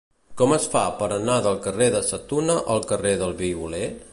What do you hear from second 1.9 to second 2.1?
de